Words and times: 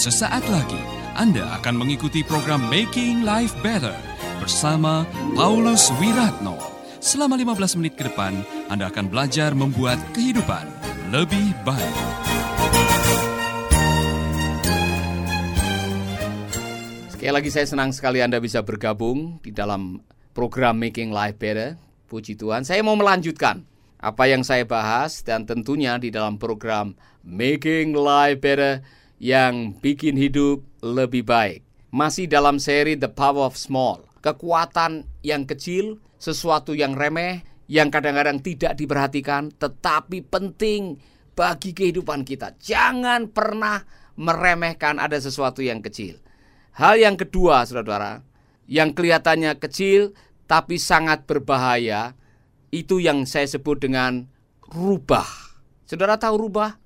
Sesaat 0.00 0.48
lagi 0.48 0.80
Anda 1.12 1.60
akan 1.60 1.84
mengikuti 1.84 2.24
program 2.24 2.72
Making 2.72 3.20
Life 3.20 3.52
Better 3.60 3.92
bersama 4.40 5.04
Paulus 5.36 5.92
Wiratno. 6.00 6.56
Selama 7.04 7.36
15 7.36 7.76
menit 7.76 8.00
ke 8.00 8.08
depan, 8.08 8.32
Anda 8.72 8.88
akan 8.88 9.12
belajar 9.12 9.52
membuat 9.52 10.00
kehidupan 10.16 10.64
lebih 11.12 11.52
baik. 11.68 11.96
Sekali 17.12 17.32
lagi 17.36 17.50
saya 17.52 17.68
senang 17.68 17.92
sekali 17.92 18.24
Anda 18.24 18.40
bisa 18.40 18.64
bergabung 18.64 19.36
di 19.44 19.52
dalam 19.52 20.00
program 20.32 20.80
Making 20.80 21.12
Life 21.12 21.36
Better. 21.36 21.76
Puji 22.08 22.40
Tuhan, 22.40 22.64
saya 22.64 22.80
mau 22.80 22.96
melanjutkan 22.96 23.68
apa 24.00 24.24
yang 24.24 24.40
saya 24.48 24.64
bahas 24.64 25.20
dan 25.20 25.44
tentunya 25.44 26.00
di 26.00 26.08
dalam 26.08 26.40
program 26.40 26.96
Making 27.20 27.92
Life 27.92 28.40
Better 28.40 28.80
yang 29.20 29.76
bikin 29.78 30.16
hidup 30.16 30.64
lebih 30.80 31.28
baik. 31.28 31.60
Masih 31.92 32.24
dalam 32.24 32.56
seri 32.56 32.96
The 32.96 33.12
Power 33.12 33.52
of 33.52 33.60
Small. 33.60 34.08
Kekuatan 34.24 35.04
yang 35.20 35.44
kecil, 35.44 36.00
sesuatu 36.16 36.72
yang 36.72 36.96
remeh, 36.96 37.44
yang 37.68 37.92
kadang-kadang 37.92 38.40
tidak 38.40 38.74
diperhatikan, 38.80 39.52
tetapi 39.52 40.24
penting 40.24 40.96
bagi 41.36 41.76
kehidupan 41.76 42.24
kita. 42.24 42.56
Jangan 42.58 43.28
pernah 43.28 43.84
meremehkan 44.16 44.96
ada 44.96 45.20
sesuatu 45.20 45.60
yang 45.60 45.84
kecil. 45.84 46.16
Hal 46.76 46.96
yang 46.96 47.20
kedua, 47.20 47.68
saudara-saudara, 47.68 48.24
yang 48.70 48.96
kelihatannya 48.96 49.52
kecil 49.60 50.16
tapi 50.48 50.80
sangat 50.80 51.28
berbahaya, 51.28 52.18
itu 52.74 52.98
yang 53.02 53.26
saya 53.26 53.46
sebut 53.46 53.82
dengan 53.82 54.26
rubah. 54.70 55.26
Saudara 55.86 56.18
tahu 56.18 56.46
rubah? 56.46 56.78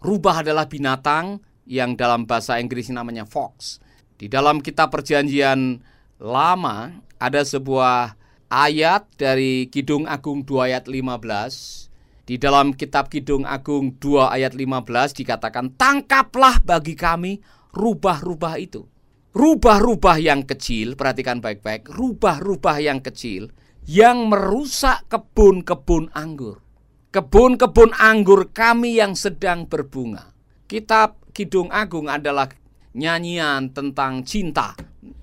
Rubah 0.00 0.44
adalah 0.44 0.68
binatang 0.68 1.40
yang 1.66 1.98
dalam 1.98 2.24
bahasa 2.24 2.62
Inggris 2.62 2.88
namanya 2.88 3.26
fox. 3.26 3.82
Di 4.16 4.30
dalam 4.30 4.64
kitab 4.64 4.94
perjanjian 4.94 5.82
lama 6.16 7.04
ada 7.20 7.42
sebuah 7.44 8.16
ayat 8.48 9.04
dari 9.18 9.68
Kidung 9.68 10.08
Agung 10.08 10.46
2 10.46 10.72
ayat 10.72 10.84
15. 10.88 12.26
Di 12.26 12.40
dalam 12.42 12.74
kitab 12.74 13.06
Kidung 13.12 13.46
Agung 13.46 13.98
2 13.98 14.34
ayat 14.34 14.56
15 14.56 15.20
dikatakan 15.22 15.78
tangkaplah 15.78 16.58
bagi 16.64 16.98
kami 16.98 17.38
rubah-rubah 17.76 18.56
itu. 18.58 18.88
Rubah-rubah 19.36 20.16
yang 20.16 20.48
kecil, 20.48 20.96
perhatikan 20.96 21.44
baik-baik, 21.44 21.92
rubah-rubah 21.92 22.80
yang 22.80 23.04
kecil 23.04 23.52
yang 23.84 24.32
merusak 24.32 25.06
kebun-kebun 25.06 26.10
anggur. 26.16 26.64
Kebun-kebun 27.12 27.94
anggur 27.94 28.50
kami 28.50 28.98
yang 28.98 29.14
sedang 29.14 29.68
berbunga. 29.70 30.34
Kitab 30.66 31.25
Kidung 31.36 31.68
Agung 31.68 32.08
adalah 32.08 32.48
nyanyian 32.96 33.68
tentang 33.76 34.24
cinta, 34.24 34.72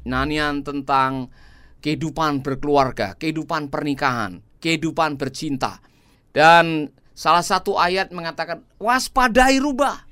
nyanyian 0.06 0.62
tentang 0.62 1.34
kehidupan 1.82 2.46
berkeluarga, 2.46 3.18
kehidupan 3.18 3.74
pernikahan, 3.74 4.38
kehidupan 4.62 5.18
bercinta. 5.18 5.82
Dan 6.30 6.94
salah 7.18 7.42
satu 7.42 7.82
ayat 7.82 8.14
mengatakan 8.14 8.62
waspadai 8.78 9.58
rubah. 9.58 10.06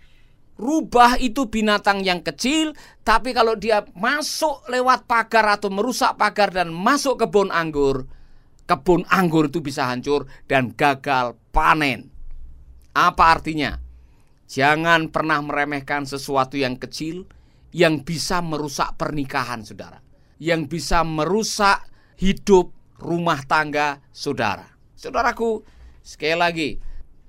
Rubah 0.58 1.22
itu 1.22 1.46
binatang 1.46 2.02
yang 2.02 2.26
kecil, 2.26 2.74
tapi 3.06 3.30
kalau 3.30 3.54
dia 3.54 3.86
masuk 3.94 4.66
lewat 4.74 5.06
pagar 5.06 5.62
atau 5.62 5.70
merusak 5.70 6.18
pagar 6.18 6.50
dan 6.50 6.74
masuk 6.74 7.22
kebun 7.22 7.54
anggur, 7.54 8.10
kebun 8.66 9.06
anggur 9.06 9.54
itu 9.54 9.62
bisa 9.62 9.86
hancur 9.86 10.26
dan 10.50 10.74
gagal 10.74 11.38
panen. 11.54 12.10
Apa 12.94 13.38
artinya? 13.38 13.91
Jangan 14.52 15.08
pernah 15.16 15.40
meremehkan 15.40 16.04
sesuatu 16.04 16.60
yang 16.60 16.76
kecil 16.76 17.24
yang 17.72 18.04
bisa 18.04 18.44
merusak 18.44 19.00
pernikahan 19.00 19.64
saudara. 19.64 20.04
Yang 20.44 20.62
bisa 20.68 21.08
merusak 21.08 21.88
hidup 22.20 22.76
rumah 23.00 23.40
tangga 23.48 24.04
saudara. 24.12 24.68
Saudaraku, 25.00 25.64
sekali 26.04 26.36
lagi, 26.36 26.70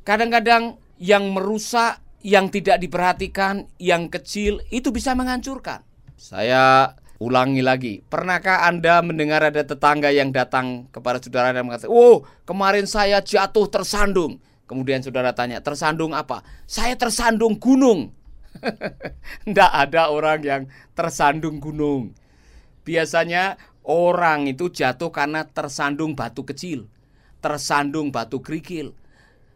kadang-kadang 0.02 0.82
yang 0.98 1.30
merusak, 1.30 2.02
yang 2.26 2.50
tidak 2.50 2.82
diperhatikan, 2.82 3.70
yang 3.78 4.10
kecil 4.10 4.58
itu 4.74 4.90
bisa 4.90 5.14
menghancurkan. 5.14 5.86
Saya 6.18 6.90
ulangi 7.22 7.62
lagi. 7.62 8.02
Pernahkah 8.02 8.66
Anda 8.66 8.98
mendengar 8.98 9.46
ada 9.46 9.62
tetangga 9.62 10.10
yang 10.10 10.34
datang 10.34 10.90
kepada 10.90 11.22
saudara 11.22 11.54
dan 11.54 11.70
mengatakan, 11.70 11.94
"Oh, 11.94 12.26
kemarin 12.42 12.90
saya 12.90 13.22
jatuh 13.22 13.70
tersandung." 13.70 14.42
Kemudian 14.72 15.04
saudara 15.04 15.36
tanya, 15.36 15.60
tersandung 15.60 16.16
apa? 16.16 16.40
Saya 16.64 16.96
tersandung 16.96 17.60
gunung. 17.60 18.08
Tidak 19.44 19.68
ada 19.68 20.08
orang 20.08 20.40
yang 20.40 20.62
tersandung 20.96 21.60
gunung. 21.60 22.16
Biasanya 22.80 23.60
orang 23.84 24.48
itu 24.48 24.72
jatuh 24.72 25.12
karena 25.12 25.44
tersandung 25.44 26.16
batu 26.16 26.48
kecil, 26.48 26.88
tersandung 27.44 28.08
batu 28.08 28.40
kerikil. 28.40 28.96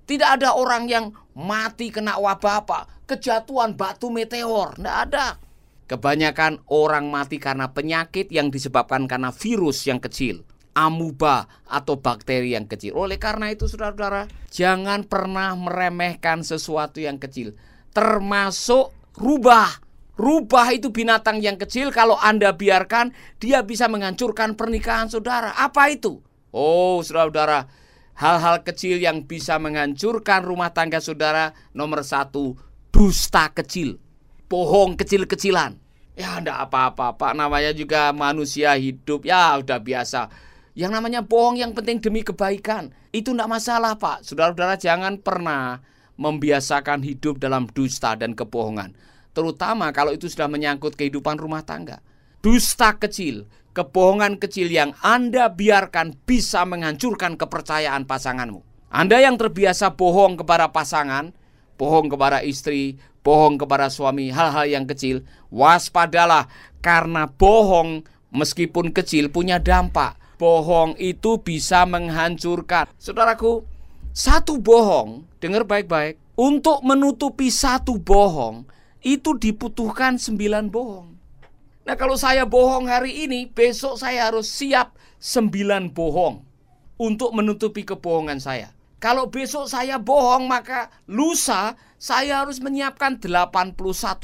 Tidak 0.05 0.37
ada 0.37 0.53
orang 0.53 0.85
yang 0.85 1.17
mati 1.33 1.89
kena 1.89 2.21
wabah 2.21 2.69
apa, 2.69 2.85
kejatuhan 3.09 3.73
batu 3.73 4.13
meteor. 4.13 4.77
Tidak 4.77 4.97
ada. 5.09 5.41
Kebanyakan 5.89 6.61
orang 6.69 7.09
mati 7.09 7.41
karena 7.41 7.73
penyakit 7.73 8.29
yang 8.29 8.53
disebabkan 8.53 9.09
karena 9.09 9.33
virus 9.33 9.89
yang 9.89 9.97
kecil 9.97 10.45
amuba 10.77 11.49
atau 11.65 11.97
bakteri 11.97 12.53
yang 12.53 12.69
kecil. 12.69 12.93
Oleh 12.93 13.17
karena 13.17 13.49
itu 13.49 13.65
saudara-saudara, 13.65 14.29
jangan 14.53 15.09
pernah 15.09 15.57
meremehkan 15.57 16.45
sesuatu 16.45 17.01
yang 17.01 17.17
kecil, 17.17 17.57
termasuk 17.97 18.93
rubah. 19.17 19.81
Rubah 20.17 20.73
itu 20.73 20.93
binatang 20.93 21.45
yang 21.45 21.61
kecil 21.61 21.93
kalau 21.93 22.17
Anda 22.17 22.57
biarkan 22.57 23.13
dia 23.37 23.61
bisa 23.65 23.89
menghancurkan 23.89 24.57
pernikahan 24.57 25.13
saudara. 25.13 25.53
Apa 25.57 25.93
itu? 25.93 26.25
Oh, 26.57 27.05
saudara-saudara, 27.05 27.69
hal-hal 28.17 28.65
kecil 28.65 28.97
yang 28.97 29.29
bisa 29.29 29.61
menghancurkan 29.61 30.41
rumah 30.41 30.73
tangga 30.73 31.05
saudara 31.05 31.53
nomor 31.77 32.01
satu, 32.01 32.57
dusta 32.89 33.53
kecil. 33.53 34.01
Bohong 34.49 34.97
kecil-kecilan. 34.97 35.77
Ya, 36.17 36.41
enggak 36.41 36.65
apa-apa, 36.65 37.13
Pak. 37.21 37.37
Namanya 37.37 37.77
juga 37.77 38.09
manusia 38.17 38.73
hidup. 38.73 39.29
Ya, 39.29 39.53
udah 39.61 39.77
biasa 39.77 40.33
yang 40.77 40.93
namanya 40.93 41.25
bohong 41.25 41.57
yang 41.57 41.73
penting 41.73 42.05
demi 42.05 42.21
kebaikan. 42.21 42.93
Itu 43.09 43.33
tidak 43.33 43.49
masalah 43.49 43.97
Pak. 43.97 44.29
Saudara-saudara 44.29 44.77
jangan 44.77 45.17
pernah 45.17 45.81
membiasakan 46.21 47.01
hidup 47.01 47.41
dalam 47.41 47.65
dusta 47.73 48.13
dan 48.13 48.37
kebohongan. 48.37 48.93
Terutama 49.33 49.89
kalau 49.97 50.13
itu 50.13 50.29
sudah 50.29 50.53
menyangkut 50.53 50.93
kehidupan 50.93 51.41
rumah 51.41 51.65
tangga. 51.65 52.05
Dusta 52.45 52.93
kecil, 53.01 53.49
kebohongan 53.73 54.37
kecil 54.37 54.69
yang 54.69 54.93
Anda 55.01 55.49
biarkan 55.49 56.13
bisa 56.29 56.69
menghancurkan 56.69 57.41
kepercayaan 57.41 58.05
pasanganmu. 58.05 58.61
Anda 58.93 59.25
yang 59.25 59.41
terbiasa 59.41 59.97
bohong 59.97 60.45
kepada 60.45 60.77
pasangan, 60.77 61.33
bohong 61.81 62.13
kepada 62.13 62.45
istri, 62.45 63.01
bohong 63.25 63.57
kepada 63.57 63.89
suami, 63.89 64.29
hal-hal 64.29 64.69
yang 64.69 64.85
kecil, 64.85 65.25
waspadalah 65.49 66.53
karena 66.85 67.29
bohong 67.29 68.05
meskipun 68.29 68.93
kecil 68.93 69.33
punya 69.33 69.57
dampak 69.57 70.26
bohong 70.37 70.97
itu 71.01 71.41
bisa 71.41 71.85
menghancurkan. 71.89 72.89
Saudaraku, 73.01 73.65
satu 74.17 74.57
bohong, 74.57 75.29
dengar 75.41 75.65
baik-baik, 75.65 76.17
untuk 76.37 76.85
menutupi 76.85 77.49
satu 77.49 77.97
bohong 77.97 78.69
itu 79.01 79.37
dibutuhkan 79.37 80.21
sembilan 80.21 80.69
bohong. 80.69 81.09
Nah 81.87 81.95
kalau 81.95 82.17
saya 82.17 82.45
bohong 82.45 82.89
hari 82.89 83.29
ini, 83.29 83.49
besok 83.49 83.97
saya 83.97 84.29
harus 84.29 84.49
siap 84.51 84.97
sembilan 85.21 85.95
bohong 85.95 86.43
untuk 87.01 87.31
menutupi 87.33 87.85
kebohongan 87.87 88.41
saya. 88.41 88.73
Kalau 88.97 89.29
besok 89.29 89.69
saya 89.69 90.01
bohong, 90.01 90.49
maka 90.49 90.89
lusa 91.07 91.77
saya 92.01 92.43
harus 92.43 92.59
menyiapkan 92.59 93.21
81 93.21 93.77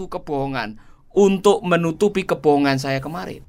kebohongan 0.08 0.80
untuk 1.12 1.60
menutupi 1.62 2.24
kebohongan 2.24 2.80
saya 2.80 2.98
kemarin. 2.98 3.44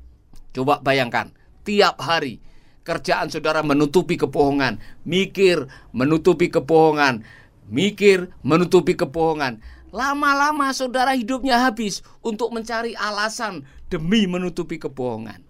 Coba 0.54 0.84
bayangkan, 0.84 1.34
tiap 1.66 1.98
hari 2.04 2.44
kerjaan 2.84 3.32
saudara 3.32 3.64
menutupi 3.64 4.20
kebohongan, 4.20 4.78
mikir 5.08 5.68
menutupi 5.96 6.52
kebohongan, 6.52 7.24
mikir 7.72 8.32
menutupi 8.44 8.94
kebohongan. 8.94 9.64
Lama-lama 9.94 10.74
saudara 10.76 11.16
hidupnya 11.16 11.64
habis 11.64 12.04
untuk 12.20 12.52
mencari 12.52 12.98
alasan 12.98 13.64
demi 13.88 14.28
menutupi 14.28 14.82
kebohongan. 14.82 15.42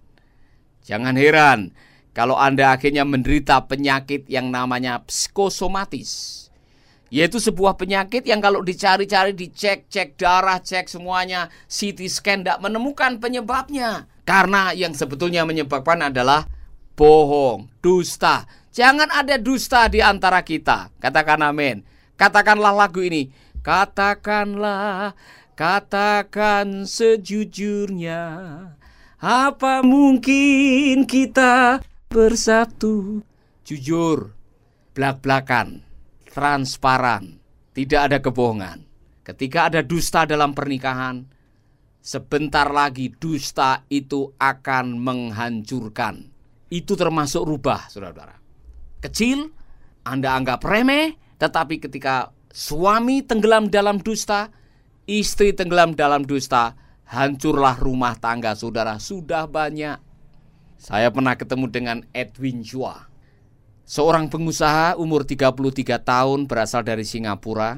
Jangan 0.84 1.16
heran 1.16 1.72
kalau 2.14 2.38
Anda 2.38 2.76
akhirnya 2.76 3.08
menderita 3.08 3.66
penyakit 3.66 4.30
yang 4.30 4.54
namanya 4.54 5.02
psikosomatis. 5.08 6.44
Yaitu 7.14 7.38
sebuah 7.38 7.78
penyakit 7.78 8.26
yang 8.26 8.42
kalau 8.42 8.66
dicari-cari, 8.66 9.38
dicek, 9.38 9.86
cek 9.86 10.18
darah, 10.18 10.58
cek 10.58 10.90
semuanya, 10.90 11.46
CT 11.70 12.10
scan 12.10 12.42
tidak 12.42 12.58
menemukan 12.58 13.22
penyebabnya. 13.22 14.10
Karena 14.26 14.74
yang 14.74 14.98
sebetulnya 14.98 15.46
menyebabkan 15.46 16.10
adalah 16.10 16.50
bohong, 16.94 17.70
dusta. 17.82 18.46
Jangan 18.74 19.10
ada 19.14 19.38
dusta 19.38 19.86
di 19.90 20.02
antara 20.02 20.42
kita. 20.42 20.90
Katakan 20.98 21.46
amin. 21.46 21.86
Katakanlah 22.18 22.74
lagu 22.74 23.02
ini. 23.06 23.30
Katakanlah 23.64 25.14
Katakan 25.54 26.90
sejujurnya, 26.90 28.26
apa 29.22 29.86
mungkin 29.86 31.06
kita 31.06 31.78
bersatu? 32.10 33.22
Jujur, 33.62 34.34
belak-belakan, 34.98 35.86
transparan, 36.26 37.38
tidak 37.78 38.02
ada 38.10 38.18
kebohongan. 38.18 38.82
Ketika 39.22 39.70
ada 39.70 39.86
dusta 39.86 40.26
dalam 40.26 40.58
pernikahan, 40.58 41.30
sebentar 42.02 42.74
lagi 42.74 43.14
dusta 43.14 43.86
itu 43.94 44.34
akan 44.42 44.98
menghancurkan. 44.98 46.33
Itu 46.74 46.98
termasuk 46.98 47.46
rubah, 47.46 47.86
saudara-saudara. 47.86 48.42
Kecil, 48.98 49.54
Anda 50.02 50.34
anggap 50.34 50.66
remeh, 50.66 51.14
tetapi 51.38 51.78
ketika 51.78 52.34
suami 52.50 53.22
tenggelam 53.22 53.70
dalam 53.70 54.02
dusta, 54.02 54.50
istri 55.06 55.54
tenggelam 55.54 55.94
dalam 55.94 56.26
dusta, 56.26 56.74
hancurlah 57.06 57.78
rumah 57.78 58.18
tangga 58.18 58.58
saudara 58.58 58.98
sudah 58.98 59.46
banyak. 59.46 60.02
Saya 60.82 61.14
pernah 61.14 61.38
ketemu 61.38 61.70
dengan 61.70 61.98
Edwin 62.10 62.66
Chua. 62.66 63.06
Seorang 63.86 64.34
pengusaha 64.34 64.98
umur 64.98 65.28
33 65.28 66.02
tahun 66.02 66.50
berasal 66.50 66.82
dari 66.82 67.06
Singapura 67.06 67.78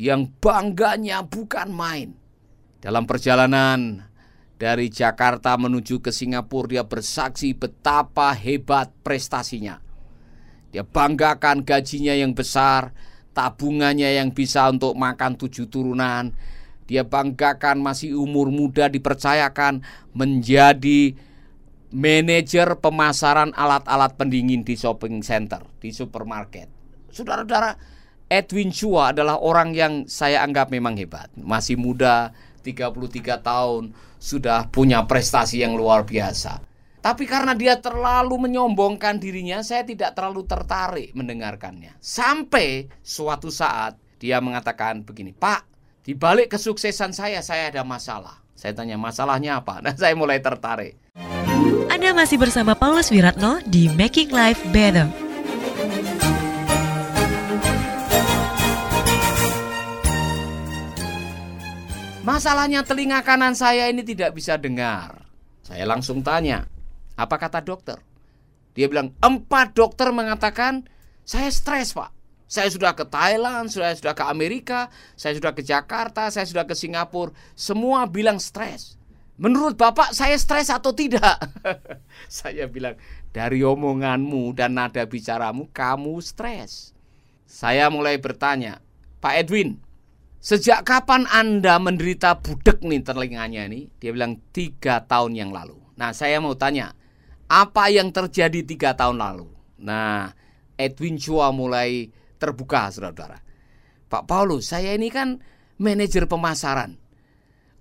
yang 0.00 0.30
bangganya 0.40 1.20
bukan 1.20 1.68
main. 1.68 2.16
Dalam 2.80 3.04
perjalanan 3.06 4.08
dari 4.62 4.86
Jakarta 4.86 5.58
menuju 5.58 5.98
ke 5.98 6.14
Singapura 6.14 6.70
dia 6.70 6.84
bersaksi 6.86 7.50
betapa 7.50 8.30
hebat 8.30 8.94
prestasinya. 9.02 9.82
Dia 10.70 10.86
banggakan 10.86 11.66
gajinya 11.66 12.14
yang 12.14 12.30
besar, 12.30 12.94
tabungannya 13.34 14.22
yang 14.22 14.30
bisa 14.30 14.70
untuk 14.70 14.94
makan 14.94 15.34
tujuh 15.34 15.66
turunan. 15.66 16.30
Dia 16.86 17.02
banggakan 17.02 17.82
masih 17.82 18.14
umur 18.14 18.54
muda 18.54 18.86
dipercayakan 18.86 19.82
menjadi 20.14 21.18
manajer 21.90 22.78
pemasaran 22.78 23.50
alat-alat 23.58 24.14
pendingin 24.14 24.62
di 24.62 24.78
shopping 24.78 25.26
center, 25.26 25.66
di 25.82 25.90
supermarket. 25.90 26.70
Saudara-saudara, 27.10 27.74
Edwin 28.30 28.70
Chua 28.70 29.10
adalah 29.10 29.42
orang 29.42 29.74
yang 29.74 30.06
saya 30.06 30.46
anggap 30.46 30.70
memang 30.70 30.94
hebat. 30.94 31.28
Masih 31.34 31.74
muda, 31.74 32.30
33 32.62 33.42
tahun, 33.42 33.92
sudah 34.22 34.70
punya 34.70 35.02
prestasi 35.04 35.60
yang 35.60 35.74
luar 35.74 36.06
biasa. 36.06 36.62
Tapi 37.02 37.26
karena 37.26 37.58
dia 37.58 37.82
terlalu 37.82 38.46
menyombongkan 38.46 39.18
dirinya, 39.18 39.58
saya 39.66 39.82
tidak 39.82 40.14
terlalu 40.14 40.46
tertarik 40.46 41.10
mendengarkannya. 41.18 41.98
Sampai 41.98 42.86
suatu 43.02 43.50
saat 43.50 43.98
dia 44.22 44.38
mengatakan 44.38 45.02
begini, 45.02 45.34
Pak, 45.34 45.66
di 46.06 46.14
balik 46.14 46.54
kesuksesan 46.54 47.10
saya, 47.10 47.42
saya 47.42 47.74
ada 47.74 47.82
masalah. 47.82 48.38
Saya 48.54 48.78
tanya, 48.78 48.94
masalahnya 48.94 49.58
apa? 49.58 49.78
Nah, 49.84 49.98
saya 49.98 50.14
mulai 50.14 50.38
tertarik. 50.38 50.94
Anda 51.90 52.14
masih 52.14 52.38
bersama 52.38 52.78
Paulus 52.78 53.10
Wiratno 53.10 53.58
di 53.66 53.90
Making 53.90 54.30
Life 54.30 54.62
Better. 54.70 55.21
Masalahnya 62.22 62.86
telinga 62.86 63.18
kanan 63.26 63.50
saya 63.58 63.90
ini 63.90 64.06
tidak 64.06 64.38
bisa 64.38 64.54
dengar. 64.54 65.26
Saya 65.66 65.82
langsung 65.82 66.22
tanya, 66.22 66.70
apa 67.18 67.34
kata 67.34 67.58
dokter? 67.58 67.98
Dia 68.78 68.86
bilang, 68.86 69.10
empat 69.18 69.74
dokter 69.74 70.06
mengatakan, 70.14 70.86
saya 71.26 71.50
stres 71.50 71.90
pak. 71.90 72.14
Saya 72.46 72.70
sudah 72.70 72.94
ke 72.94 73.02
Thailand, 73.10 73.74
saya 73.74 73.98
sudah 73.98 74.14
ke 74.14 74.22
Amerika, 74.22 74.86
saya 75.18 75.34
sudah 75.34 75.50
ke 75.50 75.66
Jakarta, 75.66 76.30
saya 76.30 76.46
sudah 76.46 76.62
ke 76.62 76.78
Singapura. 76.78 77.34
Semua 77.58 78.06
bilang 78.06 78.38
stres. 78.38 78.94
Menurut 79.34 79.74
Bapak 79.74 80.14
saya 80.14 80.38
stres 80.38 80.70
atau 80.70 80.94
tidak? 80.94 81.42
saya 82.30 82.70
bilang, 82.70 82.94
dari 83.34 83.66
omonganmu 83.66 84.54
dan 84.54 84.78
nada 84.78 85.02
bicaramu, 85.10 85.66
kamu 85.74 86.22
stres. 86.22 86.94
Saya 87.50 87.90
mulai 87.90 88.14
bertanya, 88.22 88.78
Pak 89.18 89.42
Edwin, 89.42 89.82
sejak 90.42 90.82
kapan 90.82 91.24
Anda 91.30 91.78
menderita 91.78 92.42
budek 92.42 92.82
nih 92.82 93.06
telinganya 93.06 93.70
nih? 93.70 93.88
Dia 94.02 94.10
bilang, 94.10 94.42
tiga 94.50 95.06
tahun 95.06 95.38
yang 95.38 95.54
lalu. 95.54 95.78
Nah 95.94 96.10
saya 96.10 96.42
mau 96.42 96.58
tanya, 96.58 96.98
apa 97.46 97.88
yang 97.92 98.10
terjadi 98.10 98.66
tiga 98.66 98.90
tahun 98.98 99.22
lalu. 99.22 99.48
Nah, 99.82 100.32
Edwin 100.80 101.20
Chua 101.20 101.52
mulai 101.52 102.08
terbuka, 102.40 102.88
saudara-saudara. 102.88 103.38
Pak 104.08 104.24
Paulus, 104.24 104.72
saya 104.72 104.96
ini 104.96 105.12
kan 105.12 105.38
manajer 105.76 106.24
pemasaran. 106.24 106.96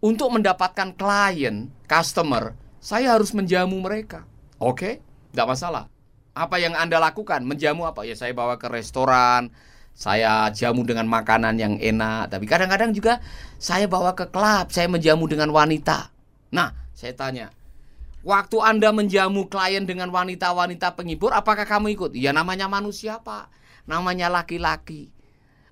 Untuk 0.02 0.34
mendapatkan 0.34 0.98
klien, 0.98 1.70
customer, 1.86 2.58
saya 2.82 3.14
harus 3.16 3.32
menjamu 3.32 3.78
mereka. 3.80 4.26
Oke, 4.58 5.00
tidak 5.32 5.48
masalah. 5.56 5.86
Apa 6.34 6.58
yang 6.58 6.74
Anda 6.74 6.98
lakukan? 6.98 7.46
Menjamu 7.46 7.86
apa? 7.86 8.04
Ya 8.04 8.18
saya 8.18 8.34
bawa 8.34 8.58
ke 8.58 8.66
restoran, 8.66 9.54
saya 9.96 10.50
jamu 10.56 10.84
dengan 10.88 11.06
makanan 11.08 11.58
yang 11.60 11.74
enak. 11.78 12.32
Tapi 12.32 12.46
kadang-kadang 12.50 12.92
juga 12.96 13.20
saya 13.62 13.86
bawa 13.86 14.18
ke 14.18 14.30
klub, 14.30 14.72
saya 14.74 14.90
menjamu 14.90 15.30
dengan 15.30 15.52
wanita. 15.54 16.10
Nah, 16.52 16.74
saya 16.96 17.14
tanya, 17.16 17.54
Waktu 18.22 18.58
Anda 18.62 18.94
menjamu 18.94 19.50
klien 19.50 19.82
dengan 19.90 20.14
wanita-wanita 20.14 20.94
penghibur, 20.94 21.34
apakah 21.34 21.66
kamu 21.66 21.98
ikut? 21.98 22.12
Ya 22.14 22.30
namanya 22.30 22.70
manusia, 22.70 23.18
Pak. 23.18 23.50
Namanya 23.90 24.30
laki-laki. 24.30 25.10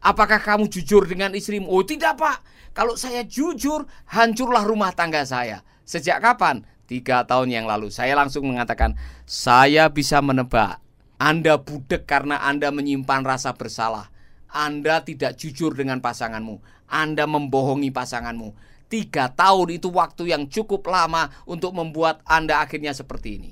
Apakah 0.01 0.41
kamu 0.41 0.65
jujur 0.65 1.05
dengan 1.05 1.29
istrimu? 1.37 1.69
Oh, 1.69 1.85
tidak, 1.85 2.17
Pak. 2.17 2.41
Kalau 2.73 2.97
saya 2.97 3.21
jujur, 3.21 3.85
hancurlah 4.09 4.65
rumah 4.65 4.89
tangga 4.97 5.21
saya. 5.29 5.61
Sejak 5.85 6.25
kapan? 6.25 6.65
Tiga 6.89 7.21
tahun 7.21 7.53
yang 7.53 7.65
lalu. 7.69 7.93
Saya 7.93 8.17
langsung 8.17 8.49
mengatakan, 8.49 8.97
saya 9.29 9.85
bisa 9.93 10.17
menebak. 10.17 10.81
Anda 11.19 11.59
budek 11.59 12.07
karena 12.07 12.39
Anda 12.41 12.71
menyimpan 12.71 13.27
rasa 13.27 13.53
bersalah. 13.53 14.09
Anda 14.49 15.03
tidak 15.05 15.37
jujur 15.37 15.75
dengan 15.77 16.01
pasanganmu. 16.01 16.63
Anda 16.89 17.29
membohongi 17.29 17.93
pasanganmu 17.93 18.79
Tiga 18.89 19.29
tahun 19.29 19.77
itu 19.77 19.93
waktu 19.93 20.33
yang 20.33 20.49
cukup 20.49 20.89
lama 20.89 21.29
untuk 21.45 21.77
membuat 21.77 22.25
Anda 22.25 22.65
akhirnya 22.65 22.89
seperti 22.97 23.37
ini. 23.37 23.51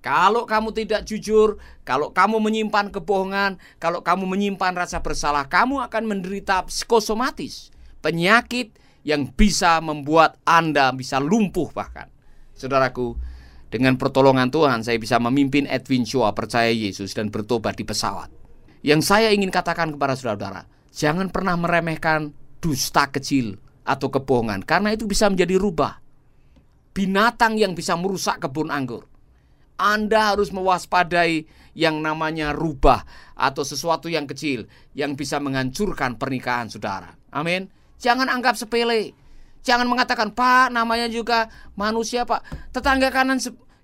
Kalau 0.00 0.48
kamu 0.48 0.72
tidak 0.72 1.04
jujur, 1.04 1.60
kalau 1.84 2.16
kamu 2.16 2.40
menyimpan 2.40 2.88
kebohongan, 2.88 3.60
kalau 3.76 4.00
kamu 4.00 4.24
menyimpan 4.24 4.72
rasa 4.72 5.04
bersalah, 5.04 5.44
kamu 5.52 5.84
akan 5.84 6.02
menderita 6.08 6.64
psikosomatis, 6.64 7.68
penyakit 8.00 8.72
yang 9.04 9.28
bisa 9.28 9.84
membuat 9.84 10.40
Anda 10.48 10.96
bisa 10.96 11.20
lumpuh 11.20 11.68
bahkan. 11.76 12.08
Saudaraku, 12.56 13.20
dengan 13.68 14.00
pertolongan 14.00 14.48
Tuhan 14.48 14.80
saya 14.80 14.96
bisa 14.96 15.20
memimpin 15.20 15.68
Edwin 15.68 16.08
Chua 16.08 16.32
percaya 16.32 16.72
Yesus 16.72 17.12
dan 17.12 17.28
bertobat 17.28 17.76
di 17.76 17.84
pesawat. 17.84 18.32
Yang 18.80 19.12
saya 19.12 19.28
ingin 19.28 19.52
katakan 19.52 19.92
kepada 19.92 20.16
saudara-saudara, 20.16 20.64
jangan 20.88 21.28
pernah 21.28 21.52
meremehkan 21.60 22.32
dusta 22.64 23.12
kecil 23.12 23.60
atau 23.84 24.08
kebohongan 24.08 24.64
karena 24.64 24.96
itu 24.96 25.04
bisa 25.04 25.28
menjadi 25.28 25.60
rubah. 25.60 26.00
Binatang 26.96 27.60
yang 27.60 27.76
bisa 27.76 27.94
merusak 27.94 28.40
kebun 28.40 28.72
anggur. 28.72 29.04
Anda 29.78 30.34
harus 30.34 30.50
mewaspadai 30.50 31.46
yang 31.78 32.02
namanya 32.02 32.50
rubah 32.50 33.06
atau 33.38 33.62
sesuatu 33.62 34.10
yang 34.10 34.26
kecil 34.26 34.66
yang 34.98 35.14
bisa 35.14 35.38
menghancurkan 35.38 36.18
pernikahan 36.18 36.66
saudara. 36.66 37.14
Amin. 37.30 37.70
Jangan 38.02 38.26
anggap 38.26 38.58
sepele. 38.58 39.14
Jangan 39.62 39.86
mengatakan, 39.86 40.32
"Pak, 40.32 40.72
namanya 40.72 41.10
juga 41.10 41.48
manusia, 41.74 42.24
Pak. 42.24 42.72
Tetangga 42.72 43.10
kanan 43.12 43.38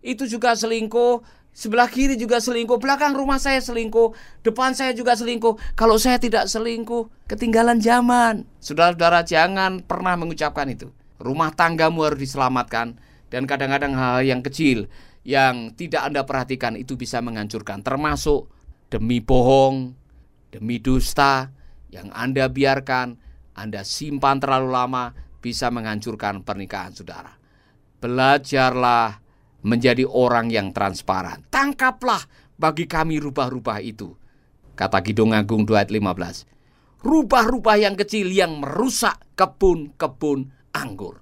itu 0.04 0.24
juga 0.28 0.54
selingkuh, 0.54 1.24
Sebelah 1.54 1.86
kiri 1.86 2.18
juga 2.18 2.42
selingkuh, 2.42 2.82
belakang 2.82 3.14
rumah 3.14 3.38
saya 3.38 3.62
selingkuh, 3.62 4.10
depan 4.42 4.74
saya 4.74 4.90
juga 4.90 5.14
selingkuh. 5.14 5.54
Kalau 5.78 6.02
saya 6.02 6.18
tidak 6.18 6.50
selingkuh, 6.50 7.06
ketinggalan 7.30 7.78
zaman. 7.78 8.42
Saudara-saudara 8.58 9.22
jangan 9.22 9.78
pernah 9.78 10.18
mengucapkan 10.18 10.66
itu. 10.66 10.90
Rumah 11.22 11.54
tanggamu 11.54 12.10
harus 12.10 12.18
diselamatkan 12.18 12.98
dan 13.30 13.46
kadang-kadang 13.46 13.94
hal 13.94 14.26
yang 14.26 14.42
kecil 14.42 14.90
yang 15.22 15.70
tidak 15.78 16.10
Anda 16.10 16.26
perhatikan 16.26 16.74
itu 16.74 16.98
bisa 16.98 17.22
menghancurkan 17.22 17.86
termasuk 17.86 18.50
demi 18.90 19.22
bohong, 19.22 19.94
demi 20.50 20.82
dusta 20.82 21.54
yang 21.94 22.10
Anda 22.10 22.50
biarkan, 22.50 23.14
Anda 23.54 23.86
simpan 23.86 24.42
terlalu 24.42 24.74
lama 24.74 25.14
bisa 25.44 25.68
menghancurkan 25.68 26.40
pernikahan 26.40 26.96
saudara. 26.96 27.36
Belajarlah 28.00 29.20
menjadi 29.60 30.08
orang 30.08 30.48
yang 30.48 30.72
transparan. 30.72 31.44
Tangkaplah 31.52 32.24
bagi 32.56 32.88
kami 32.88 33.20
rubah-rubah 33.20 33.84
itu. 33.84 34.16
Kata 34.72 35.04
Kidung 35.04 35.36
Agung 35.36 35.68
2 35.68 35.84
ayat 35.84 35.92
15. 35.92 37.04
Rubah-rubah 37.04 37.76
yang 37.76 38.00
kecil 38.00 38.32
yang 38.32 38.64
merusak 38.64 39.36
kebun-kebun 39.36 40.48
anggur. 40.72 41.20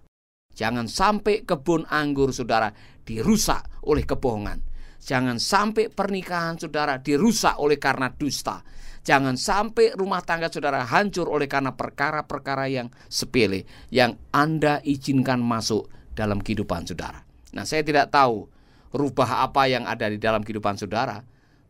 Jangan 0.55 0.87
sampai 0.87 1.43
kebun 1.43 1.83
anggur 1.91 2.31
saudara 2.31 2.71
dirusak 3.03 3.83
oleh 3.91 4.07
kebohongan. 4.07 4.63
Jangan 5.03 5.43
sampai 5.43 5.91
pernikahan 5.91 6.55
saudara 6.63 7.03
dirusak 7.03 7.59
oleh 7.59 7.83
karena 7.83 8.07
dusta. 8.15 8.63
Jangan 9.03 9.35
sampai 9.35 9.99
rumah 9.99 10.23
tangga 10.23 10.47
saudara 10.47 10.87
hancur 10.87 11.27
oleh 11.27 11.51
karena 11.51 11.75
perkara-perkara 11.75 12.71
yang 12.71 12.87
sepele 13.11 13.67
yang 13.91 14.15
Anda 14.31 14.79
izinkan 14.87 15.43
masuk 15.43 15.91
dalam 16.15 16.39
kehidupan 16.39 16.87
saudara. 16.87 17.19
Nah, 17.51 17.67
saya 17.67 17.83
tidak 17.83 18.15
tahu 18.15 18.47
rubah 18.95 19.43
apa 19.43 19.67
yang 19.67 19.91
ada 19.91 20.07
di 20.07 20.23
dalam 20.23 20.47
kehidupan 20.47 20.79
saudara, 20.79 21.19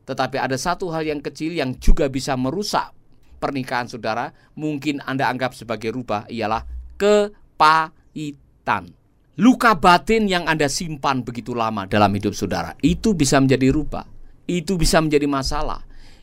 tetapi 0.05 0.37
ada 0.37 0.61
satu 0.61 0.93
hal 0.93 1.09
yang 1.09 1.25
kecil 1.25 1.57
yang 1.57 1.73
juga 1.81 2.13
bisa 2.13 2.37
merusak 2.37 2.93
pernikahan 3.41 3.89
saudara, 3.89 4.29
mungkin 4.53 5.01
Anda 5.01 5.33
anggap 5.33 5.57
sebagai 5.57 5.89
rubah 5.89 6.29
ialah 6.29 6.69
kepahitan. 7.01 8.93
Luka 9.41 9.73
batin 9.73 10.29
yang 10.29 10.45
Anda 10.45 10.69
simpan 10.69 11.25
begitu 11.25 11.57
lama 11.57 11.89
dalam 11.89 12.13
hidup 12.13 12.37
saudara, 12.37 12.77
itu 12.85 13.17
bisa 13.17 13.41
menjadi 13.41 13.73
rubah, 13.73 14.05
itu 14.45 14.77
bisa 14.77 15.01
menjadi 15.01 15.25
masalah 15.25 15.81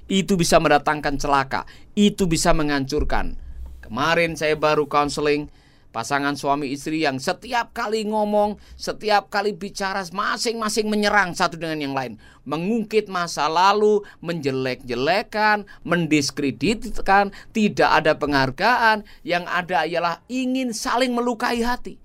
itu 0.10 0.34
bisa 0.36 0.58
mendatangkan 0.58 1.22
celaka, 1.22 1.70
itu 1.94 2.25
bisa 2.25 2.51
menghancurkan. 2.51 3.38
Kemarin 3.86 4.34
saya 4.34 4.58
baru 4.58 4.89
counseling 4.89 5.48
pasangan 5.89 6.38
suami 6.38 6.70
istri 6.70 7.06
yang 7.06 7.18
setiap 7.18 7.74
kali 7.74 8.06
ngomong, 8.06 8.58
setiap 8.78 9.30
kali 9.30 9.54
bicara 9.54 10.01
masing-masing 10.10 10.89
menyerang 10.89 11.34
satu 11.34 11.58
dengan 11.58 11.82
yang 11.82 11.94
lain, 11.98 12.18
mengungkit 12.46 13.10
masa 13.10 13.50
lalu, 13.50 14.01
menjelek-jelekan, 14.22 15.66
mendiskreditkan, 15.86 17.34
tidak 17.54 17.89
ada 17.89 18.13
penghargaan, 18.18 19.06
yang 19.25 19.46
ada 19.50 19.86
ialah 19.86 20.22
ingin 20.30 20.74
saling 20.74 21.13
melukai 21.13 21.62
hati. 21.62 21.98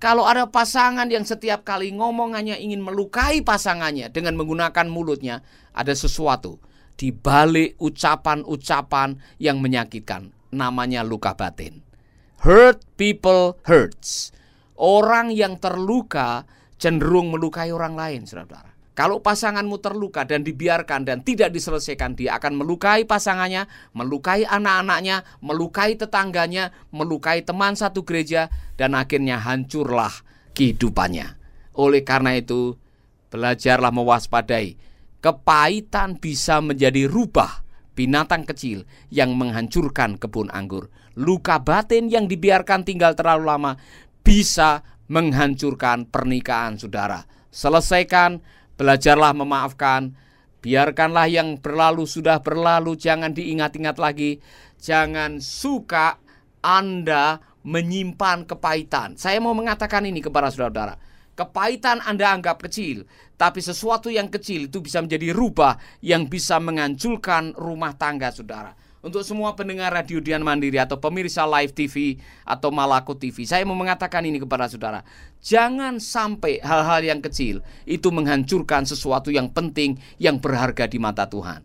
Kalau 0.00 0.24
ada 0.24 0.48
pasangan 0.48 1.04
yang 1.12 1.28
setiap 1.28 1.60
kali 1.60 1.92
ngomong 1.92 2.32
hanya 2.32 2.56
ingin 2.56 2.80
melukai 2.80 3.44
pasangannya 3.44 4.08
dengan 4.08 4.32
menggunakan 4.40 4.88
mulutnya, 4.88 5.44
ada 5.76 5.92
sesuatu 5.92 6.56
di 7.00 7.16
balik 7.16 7.80
ucapan-ucapan 7.80 9.16
yang 9.40 9.64
menyakitkan. 9.64 10.36
Namanya 10.52 11.00
luka 11.00 11.32
batin. 11.32 11.80
Hurt 12.44 12.84
people 13.00 13.56
hurts. 13.64 14.36
Orang 14.76 15.32
yang 15.32 15.56
terluka 15.56 16.44
cenderung 16.76 17.32
melukai 17.32 17.72
orang 17.72 17.96
lain, 17.96 18.28
saudara-saudara. 18.28 18.76
Kalau 18.92 19.24
pasanganmu 19.24 19.80
terluka 19.80 20.28
dan 20.28 20.44
dibiarkan 20.44 21.08
dan 21.08 21.24
tidak 21.24 21.56
diselesaikan, 21.56 22.20
dia 22.20 22.36
akan 22.36 22.60
melukai 22.60 23.08
pasangannya, 23.08 23.64
melukai 23.96 24.44
anak-anaknya, 24.44 25.24
melukai 25.40 25.96
tetangganya, 25.96 26.68
melukai 26.92 27.40
teman 27.40 27.80
satu 27.80 28.04
gereja, 28.04 28.52
dan 28.76 28.92
akhirnya 28.92 29.40
hancurlah 29.40 30.12
kehidupannya. 30.52 31.32
Oleh 31.80 32.04
karena 32.04 32.36
itu, 32.36 32.76
belajarlah 33.32 33.88
mewaspadai 33.88 34.89
kepahitan 35.20 36.16
bisa 36.16 36.58
menjadi 36.64 37.04
rubah 37.04 37.64
binatang 37.94 38.48
kecil 38.48 38.88
yang 39.12 39.36
menghancurkan 39.36 40.16
kebun 40.16 40.48
anggur. 40.48 40.88
Luka 41.20 41.60
batin 41.60 42.08
yang 42.08 42.24
dibiarkan 42.24 42.88
tinggal 42.88 43.12
terlalu 43.12 43.44
lama 43.52 43.72
bisa 44.24 44.80
menghancurkan 45.12 46.08
pernikahan 46.08 46.80
saudara. 46.80 47.28
Selesaikan, 47.52 48.40
belajarlah 48.80 49.36
memaafkan, 49.36 50.16
biarkanlah 50.64 51.26
yang 51.28 51.58
berlalu 51.58 52.06
sudah 52.06 52.40
berlalu, 52.40 52.96
jangan 52.96 53.34
diingat-ingat 53.36 54.00
lagi. 54.00 54.40
Jangan 54.80 55.42
suka 55.44 56.16
Anda 56.64 57.42
menyimpan 57.66 58.48
kepahitan. 58.48 59.20
Saya 59.20 59.42
mau 59.44 59.52
mengatakan 59.52 60.08
ini 60.08 60.24
kepada 60.24 60.48
saudara-saudara 60.48 61.09
Kepahitan 61.40 62.04
Anda 62.04 62.36
anggap 62.36 62.68
kecil, 62.68 63.08
tapi 63.40 63.64
sesuatu 63.64 64.12
yang 64.12 64.28
kecil 64.28 64.68
itu 64.68 64.84
bisa 64.84 65.00
menjadi 65.00 65.32
rubah 65.32 65.80
yang 66.04 66.28
bisa 66.28 66.60
menghancurkan 66.60 67.56
rumah 67.56 67.96
tangga 67.96 68.28
saudara. 68.28 68.76
Untuk 69.00 69.24
semua 69.24 69.56
pendengar 69.56 69.88
radio 69.88 70.20
Dian 70.20 70.44
Mandiri 70.44 70.76
atau 70.76 71.00
pemirsa 71.00 71.48
live 71.48 71.72
TV 71.72 72.20
atau 72.44 72.68
Malaku 72.68 73.16
TV, 73.16 73.48
saya 73.48 73.64
mau 73.64 73.72
mengatakan 73.72 74.20
ini 74.28 74.36
kepada 74.36 74.68
saudara. 74.68 75.00
Jangan 75.40 75.96
sampai 75.96 76.60
hal-hal 76.60 77.08
yang 77.08 77.24
kecil 77.24 77.64
itu 77.88 78.12
menghancurkan 78.12 78.84
sesuatu 78.84 79.32
yang 79.32 79.48
penting 79.48 79.96
yang 80.20 80.36
berharga 80.44 80.84
di 80.84 81.00
mata 81.00 81.24
Tuhan. 81.24 81.64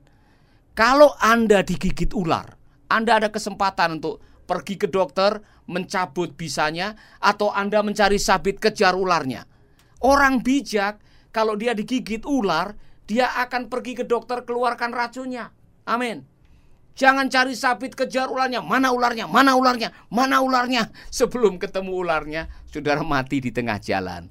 Kalau 0.71 1.11
Anda 1.19 1.67
digigit 1.67 2.15
ular, 2.15 2.55
Anda 2.87 3.19
ada 3.19 3.27
kesempatan 3.27 3.99
untuk 3.99 4.23
pergi 4.47 4.79
ke 4.79 4.87
dokter, 4.87 5.43
mencabut 5.67 6.31
bisanya, 6.31 6.95
atau 7.19 7.51
Anda 7.51 7.83
mencari 7.83 8.15
sabit 8.15 8.63
kejar 8.63 8.95
ularnya. 8.95 9.51
Orang 10.05 10.45
bijak 10.45 11.01
kalau 11.33 11.57
dia 11.57 11.73
digigit 11.73 12.21
ular, 12.29 12.77
dia 13.09 13.25
akan 13.41 13.73
pergi 13.73 13.97
ke 13.97 14.03
dokter 14.05 14.45
keluarkan 14.45 14.93
racunnya. 14.93 15.49
Amin. 15.89 16.21
Jangan 16.93 17.25
cari 17.27 17.57
sabit 17.57 17.97
kejar 17.97 18.29
ularnya. 18.29 18.61
Mana 18.61 18.93
ularnya? 18.93 19.25
Mana 19.25 19.57
ularnya? 19.57 19.89
Mana 20.13 20.45
ularnya? 20.45 20.93
Sebelum 21.17 21.57
ketemu 21.57 21.91
ularnya, 22.05 22.47
saudara 22.69 23.01
mati 23.01 23.41
di 23.41 23.49
tengah 23.49 23.81
jalan. 23.81 24.29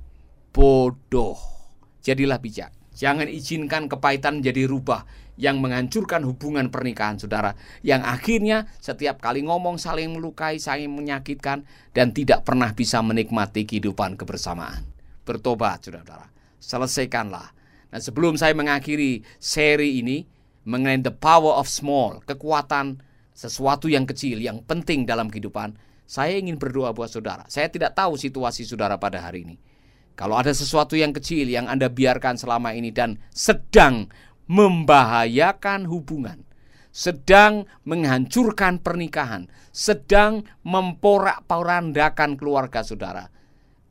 Bodoh. 0.54 1.36
Jadilah 2.06 2.38
bijak. 2.38 2.70
Jangan 2.94 3.26
izinkan 3.26 3.90
kepahitan 3.90 4.38
menjadi 4.38 4.70
rubah 4.70 5.02
yang 5.34 5.58
menghancurkan 5.58 6.22
hubungan 6.22 6.70
pernikahan 6.70 7.18
saudara. 7.18 7.58
Yang 7.82 8.06
akhirnya 8.06 8.58
setiap 8.78 9.18
kali 9.18 9.42
ngomong 9.42 9.82
saling 9.82 10.14
melukai, 10.14 10.62
saling 10.62 10.94
menyakitkan, 10.94 11.66
dan 11.90 12.14
tidak 12.14 12.46
pernah 12.46 12.70
bisa 12.70 13.02
menikmati 13.02 13.66
kehidupan 13.66 14.14
kebersamaan 14.14 14.93
bertobat, 15.24 15.88
saudara-saudara. 15.88 16.28
Selesaikanlah. 16.60 17.48
Nah, 17.90 18.00
sebelum 18.00 18.36
saya 18.36 18.52
mengakhiri 18.56 19.24
seri 19.40 20.00
ini 20.00 20.24
mengenai 20.64 21.04
the 21.04 21.12
power 21.12 21.56
of 21.56 21.68
small, 21.68 22.20
kekuatan 22.24 23.00
sesuatu 23.34 23.90
yang 23.90 24.06
kecil, 24.08 24.40
yang 24.40 24.62
penting 24.64 25.04
dalam 25.04 25.28
kehidupan, 25.28 25.76
saya 26.04 26.36
ingin 26.36 26.60
berdoa 26.60 26.92
buat 26.92 27.10
saudara. 27.10 27.44
Saya 27.48 27.68
tidak 27.68 27.96
tahu 27.96 28.16
situasi 28.16 28.64
saudara 28.64 29.00
pada 29.00 29.20
hari 29.24 29.44
ini. 29.44 29.56
Kalau 30.14 30.38
ada 30.38 30.54
sesuatu 30.54 30.94
yang 30.94 31.10
kecil 31.10 31.50
yang 31.50 31.66
Anda 31.66 31.90
biarkan 31.90 32.38
selama 32.38 32.70
ini 32.70 32.94
dan 32.94 33.18
sedang 33.34 34.06
membahayakan 34.46 35.90
hubungan, 35.90 36.46
sedang 36.94 37.66
menghancurkan 37.82 38.78
pernikahan, 38.78 39.50
sedang 39.74 40.46
memporak-porandakan 40.62 42.38
keluarga 42.38 42.86
saudara. 42.86 43.26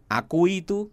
Aku 0.08 0.48
itu 0.48 0.88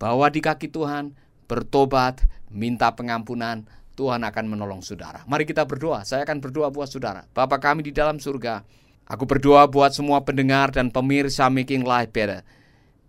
Bawa 0.00 0.32
di 0.32 0.40
kaki 0.40 0.72
Tuhan, 0.72 1.12
bertobat, 1.44 2.24
minta 2.48 2.88
pengampunan, 2.96 3.68
Tuhan 4.00 4.24
akan 4.24 4.44
menolong 4.48 4.80
saudara. 4.80 5.20
Mari 5.28 5.44
kita 5.44 5.68
berdoa. 5.68 6.08
Saya 6.08 6.24
akan 6.24 6.40
berdoa 6.40 6.72
buat 6.72 6.88
saudara. 6.88 7.28
Bapa 7.36 7.60
kami 7.60 7.84
di 7.84 7.92
dalam 7.92 8.16
surga, 8.16 8.64
aku 9.04 9.28
berdoa 9.28 9.68
buat 9.68 9.92
semua 9.92 10.24
pendengar 10.24 10.72
dan 10.72 10.88
pemirsa 10.88 11.52
Making 11.52 11.84
Life 11.84 12.16
Better 12.16 12.40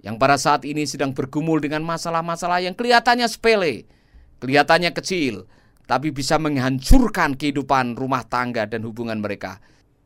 yang 0.01 0.17
pada 0.17 0.35
saat 0.35 0.65
ini 0.65 0.83
sedang 0.89 1.13
bergumul 1.13 1.61
dengan 1.61 1.85
masalah-masalah 1.85 2.59
yang 2.65 2.73
kelihatannya 2.73 3.29
sepele, 3.29 3.85
kelihatannya 4.41 4.91
kecil, 4.97 5.45
tapi 5.85 6.09
bisa 6.09 6.41
menghancurkan 6.41 7.37
kehidupan 7.37 7.93
rumah 7.93 8.25
tangga 8.25 8.65
dan 8.65 8.81
hubungan 8.81 9.21
mereka. 9.21 9.61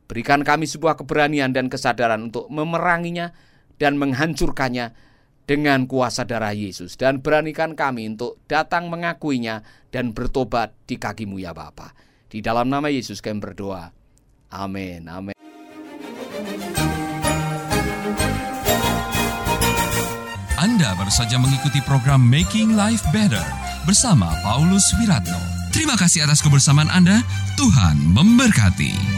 Berikan 0.06 0.44
kami 0.44 0.68
sebuah 0.70 1.00
keberanian 1.00 1.50
dan 1.56 1.72
kesadaran 1.72 2.30
untuk 2.30 2.46
memeranginya 2.52 3.34
dan 3.80 3.98
menghancurkannya 3.98 4.94
dengan 5.46 5.86
kuasa 5.86 6.26
darah 6.26 6.54
Yesus 6.54 6.98
dan 6.98 7.22
beranikan 7.22 7.78
kami 7.78 8.10
untuk 8.10 8.42
datang 8.50 8.90
mengakuinya 8.90 9.62
dan 9.94 10.12
bertobat 10.12 10.74
di 10.90 10.98
kakimu 10.98 11.38
ya 11.38 11.54
Bapa. 11.54 11.94
Di 12.28 12.42
dalam 12.42 12.68
nama 12.68 12.90
Yesus 12.92 13.22
kami 13.22 13.40
berdoa. 13.40 13.94
Amin. 14.52 15.06
Amin. 15.08 15.38
Anda 20.56 20.98
baru 20.98 21.14
saja 21.14 21.38
mengikuti 21.38 21.78
program 21.86 22.26
Making 22.26 22.74
Life 22.74 23.06
Better 23.14 23.46
bersama 23.86 24.34
Paulus 24.42 24.84
Wiratno. 24.98 25.38
Terima 25.70 25.94
kasih 25.94 26.26
atas 26.26 26.42
kebersamaan 26.42 26.90
Anda. 26.90 27.22
Tuhan 27.56 28.02
memberkati. 28.12 29.15